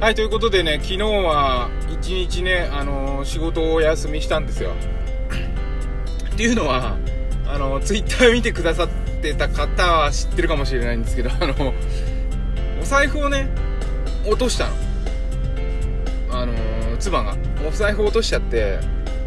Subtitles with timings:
[0.00, 4.72] はい、ということでね、昨日は一日ね、あのー仕事をお休みしたんですよ。
[6.32, 6.96] っていうのは、
[7.46, 8.88] あのツイッター見てくださっ
[9.20, 11.74] てた方は知ってるかもしれないんですけど、あの
[12.80, 13.50] お財布をね、
[14.26, 14.74] 落としたの。
[16.30, 17.36] あのー妻が。
[17.68, 18.78] お財布落としちゃって、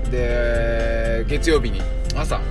[0.10, 1.84] で、月曜日に、
[2.16, 2.42] 朝、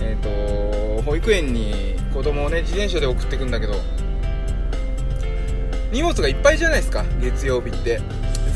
[0.00, 3.74] えっ、と、保育園に子供をね、自転車で送ってくんだけど、
[5.92, 8.00] 荷物がいっぱいじゃないですか月曜日って。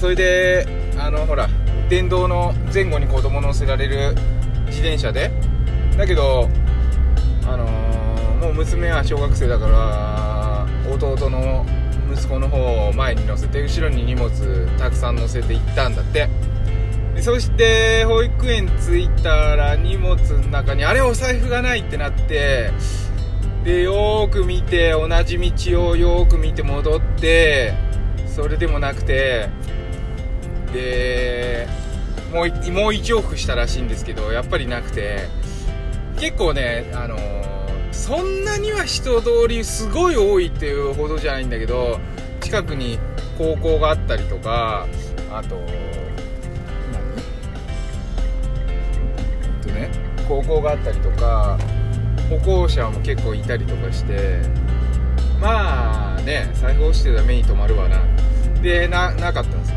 [0.00, 0.66] それで
[0.98, 1.48] あのほら
[1.88, 4.14] 電動の前後に子供乗せられる
[4.66, 5.30] 自転車で。
[5.96, 6.48] だけど
[7.46, 7.90] あのー
[8.40, 11.66] もう娘は小学生だから弟の
[12.10, 14.30] 息子の方を前に乗せて後ろに荷物
[14.78, 16.28] たくさん乗せて行ったんだって。
[17.14, 22.70] でそして保育園着いたら荷物の中にあれお財布がないってなって
[23.64, 27.74] でよーく見て同じ道をよーく見て戻って
[28.26, 29.50] それでもなくて
[30.72, 31.68] で
[32.32, 32.48] もうもう
[32.92, 35.28] 1往復したらしいんですけどやっぱりなくて
[36.18, 37.40] 結構ねあのー
[37.92, 41.98] そんなには人通りすごい多いっていうほどじゃないんだけど
[42.40, 42.98] 近くに
[43.36, 44.86] 高校があったりとか
[45.30, 45.66] あと何？
[49.42, 49.90] えっとね
[50.28, 51.58] 高校があったりとか
[52.30, 54.40] 歩行者も結構いたりとかして
[55.40, 58.02] まあね財布落ちてたら目に留まるわな。
[58.62, 59.76] でななかったんですよ。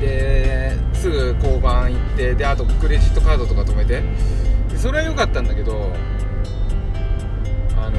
[0.00, 4.02] ですぐ交番行ってであとクレジットカードとか止めて。
[4.70, 5.92] でそれは良かったんだけど
[7.78, 7.98] あの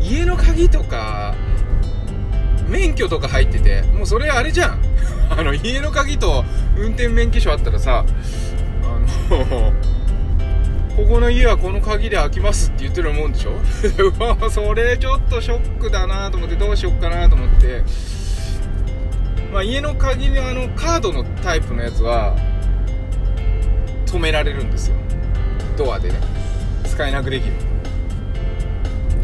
[0.00, 1.34] 家の鍵とか
[2.68, 4.80] 免許とか入っててもうそれあれじゃん。
[5.30, 6.44] あの家の鍵と
[6.76, 8.04] 運転免許証あったらさ
[8.82, 9.72] あの
[10.96, 13.58] ここの家はこの鍵で開きますって言ってるもんでしょ？
[14.50, 17.82] それちょっとショックだなと思ってどうしよっかなと思って。
[19.52, 22.36] まあ家の鍵のあのカードのタイプのやつは
[24.06, 24.96] 止められるんですよ。
[25.76, 26.16] ドアでね。
[26.84, 27.52] 使えなくできる。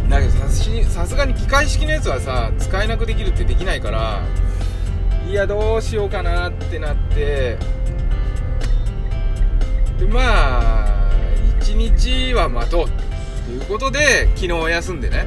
[0.09, 4.23] だけどさすさすがに機械式のやつはさ使えなくできるってできないから
[5.29, 7.57] いやどうしようかなってなって。
[10.01, 10.21] でま
[10.80, 10.80] あ
[11.75, 12.87] 1日は待とう？
[12.87, 12.89] っ
[13.47, 15.27] ていうことで昨日休んでね。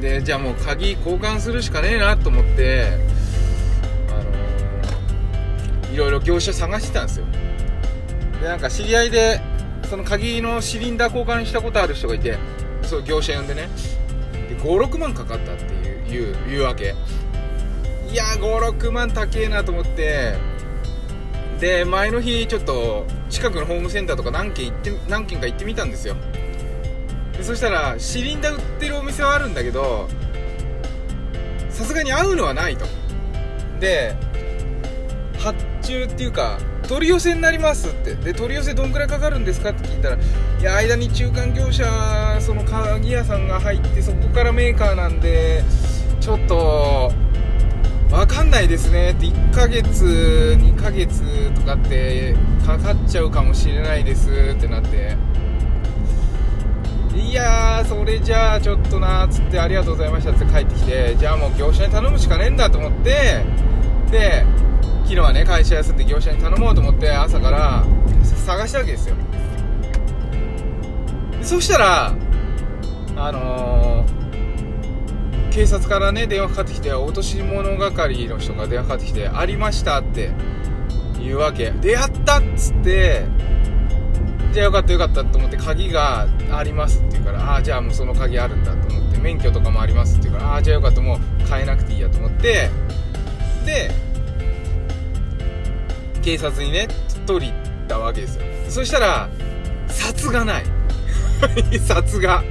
[0.00, 2.98] でじゃあもう鍵交換するしかねえなと思って
[4.08, 7.26] あのーいろいろ業者探してたんですよ。
[8.40, 9.40] でなんか知り合いで
[9.88, 12.38] その鍵のシリンダー交換したことある人がいて
[12.82, 13.68] そう業者呼んでね。
[14.48, 16.94] で56万かかったっていういういうわけ。
[18.10, 20.34] いや56万高えなと思って
[21.62, 26.16] で前の日ちょっと近くのホームセンターとか何軒行って何軒か行ってみたんですよ。
[27.36, 30.08] でそしたらシリンダー売ってるお店はあるんだけど
[31.70, 32.84] さすがに合うのはないと。
[33.78, 34.16] で
[35.38, 36.58] 発注っていうか
[36.88, 38.16] 取り寄せになりますって。
[38.16, 40.18] で取り寄せどんくらいかかるんですかって聞いたらい
[40.64, 41.84] や間に中間業者
[42.40, 45.62] その鍵屋さんが入ってそこからメーカーなんで
[46.20, 47.12] ちょっと
[48.52, 49.12] ないですね。
[49.12, 50.04] って1ヶ月
[50.60, 55.16] 2ヶ月とかってかかっちゃうかもしれないですってなって。
[57.16, 61.16] いやーそれじゃあちょっとなーっつってありがとうございましたって帰ってきて。
[61.16, 63.42] じゃあもう業者に頼むしかねえんだと思って。
[64.10, 64.44] で
[65.04, 67.86] 昨日はね会社休んで業者に頼もうと思って朝から
[68.22, 69.16] 探したわけですよ。
[71.38, 72.14] でそしたら
[73.16, 74.11] あのー
[75.52, 80.30] 警察からね電話かかってきて落とし物係の人が電話かかってきて「ありました」って
[81.20, 81.70] 言うわけ。
[81.70, 83.26] でやったっつって
[84.52, 92.70] じゃあよかったよかったと思って鍵がありますって言うからああじゃあもうその鍵あるんだと思って免許とかもありますって言うからああじゃあよかったもう変えなくていいやと思って。
[93.66, 93.90] で
[96.22, 96.88] 警察にね
[97.26, 97.52] 取り
[97.88, 98.42] たわけですよ。
[98.68, 99.28] そしたら
[99.86, 100.64] 札がない。
[101.80, 102.42] 札が。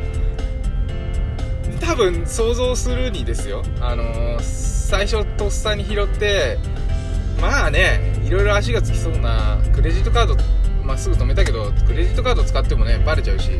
[1.92, 3.64] 多分想像するにですよ。
[3.82, 6.58] あのー最初とっさに拾って
[7.42, 10.36] まあねいろいろ足がつきそうなクレジットカード
[10.86, 13.52] まあ、すぐ止めたけどクレジットカード使ってもねバレちゃうし、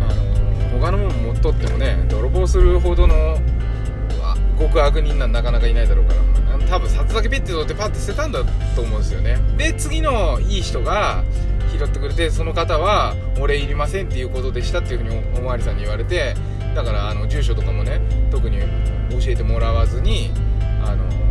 [0.00, 3.38] あのー他のもの持っとってもね泥棒するほどの
[4.58, 6.22] 極悪人なんなかなかいないだろうから。
[6.68, 8.42] 多分札だけピッて取ってパッて捨てたんだ
[8.74, 9.38] と思うんですよね。
[9.56, 11.22] で次のいい人が
[11.70, 16.34] 拾ってくれてその方は「お礼いりません」っていうことでしたっていうふうにおおまわりさんに言われて
[16.74, 20.30] だからあの住所とかもね特に教えてもらわずに
[20.84, 21.22] あのー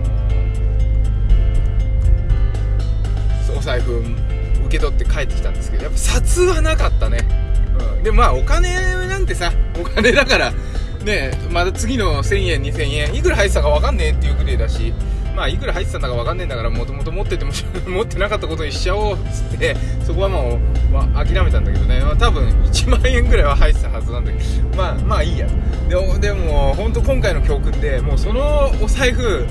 [3.61, 7.19] お財布受け取って帰ってきたんですけどやっぱ札はなかったね、
[7.97, 8.73] うん、でまあお金
[9.07, 10.51] なんてさお金だから
[11.03, 14.93] ねまた次の1000円2000円いくら入ってたか分かんねえっていうくらいだし
[15.35, 17.51] まあいくら入ってたんだか分かんねえんだからもともと持ってても
[17.87, 24.77] 持ってなかったことにしちゃおうっつってそこはもう、まあ、諦めたんだけどね、まあ、多分1万円ぐらいは入ってたはずなんだけど。
[24.77, 25.47] まあまあいいや。
[25.89, 29.45] ででも本当今回の教訓でもうそのお財布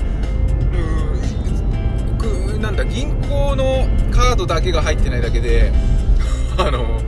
[2.61, 5.71] なんだ銀行のカードだけが入ってないだけで
[6.57, 7.01] あの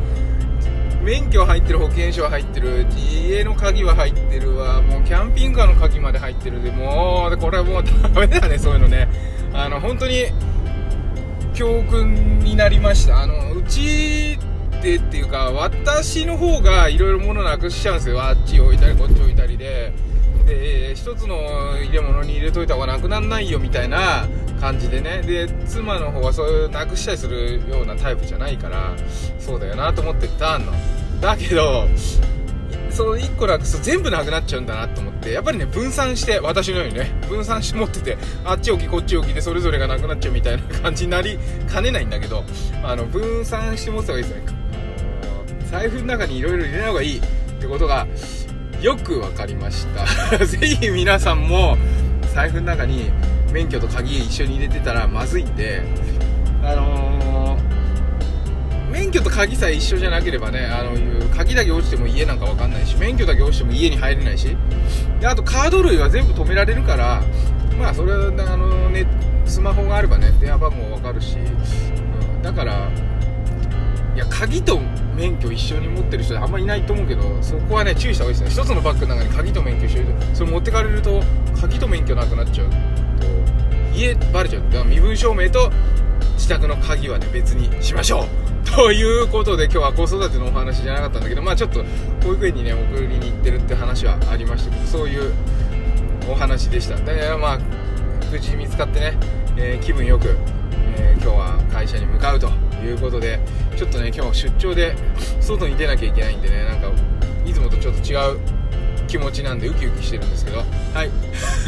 [1.04, 4.82] 免許入ってる保険証入ってる家の鍵は入ってるわ。
[4.82, 9.10] もうキャンピングカーの鍵まで入ってるでもうこれはもうダメだね そういうのね。
[9.54, 10.26] あの本当に
[11.54, 13.22] 教訓になりました。
[13.22, 14.40] あのうち
[14.82, 18.22] でっていうか私の方がいろいろ物なくしちゃうんですよ。
[18.24, 19.92] あっち置いたりこっち置いたりで。
[20.46, 21.38] で一つの
[21.78, 24.28] 入れ物に入れといた方がなくなんないよみたいな
[24.60, 25.22] 感じでね。
[25.22, 28.94] で妻の方はそういうなくしたりするようなタイプじゃないから
[29.40, 30.72] そうだよなと思ってたの。
[31.22, 31.88] だけど
[32.90, 42.44] その1個なくすと全部なくなっちゃうんだなと思ってやっぱりね分散して私のようにね分散して持っててあっち置きこっち置きでそれぞれがなくなっちゃうみたいな感じになりかねないんだけど
[42.84, 44.44] あの分散して持った方がいいですね
[45.72, 47.22] 財布の中にいろいろ入れない方がいいっ
[47.60, 48.06] てことが
[48.84, 50.06] よく分かりました。
[50.46, 51.78] ぜひ皆さんも
[52.36, 53.12] 財布の中に
[53.54, 55.82] 免許と鍵一緒に入れてたらまずいんで
[56.62, 60.92] あのー、免許と鍵さえ一緒じゃなければねあの
[61.30, 64.58] 鍵だけ落ちても家なんか分かんないし免許だけ落ちても家に入れないし
[65.22, 67.24] であとカード類は全部止められるから
[67.80, 69.06] まあそれはあのね
[69.46, 72.90] スマホがあればね電話番号分かるし、うん、だから
[74.16, 74.80] いや鍵と
[75.16, 81.22] 免許一緒に持ってる人あんまいないと思うけどそこはね注意した方がいいですね一つのバッグの中に鍵と免許一緒にそれ持ってかれると
[81.60, 82.70] 鍵と免許なくなっちゃう。
[82.70, 82.76] と
[83.98, 84.64] 家バレちゃう。
[84.64, 85.72] だから身分証明と
[86.36, 88.28] 自宅の鍵はね別にしましょう。
[88.76, 91.84] ということで今日は子育てのお話じゃなかったんだけどまあちょっと
[92.24, 95.34] 保育園にね送りに行ってるって話はありましたけどそういう
[96.30, 96.96] お話でした。
[96.98, 97.60] でまあ
[98.34, 99.14] 無事見つかってね、
[99.58, 100.36] えー、気分よく、
[100.98, 102.50] えー、今日は会社に向かうと
[102.84, 103.40] いうことで
[103.78, 104.96] ちょっとね今日出張で
[105.40, 106.90] 外に出なきゃいけないんでねなんか
[107.46, 108.40] いつもとちょっと違う
[109.08, 110.64] 気持ちなんでウキウキしてるんですけどは
[111.04, 111.12] い。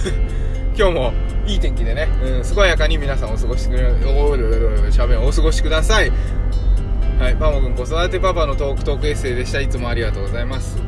[0.76, 1.14] 今日も
[1.46, 6.12] いい天気でね、うん、健やかに皆さんお過ごしくおしゃべんお過ごしください
[7.20, 10.85] はいパモくん子育てパパのトークトークエッセイでしたいつもありがとうございます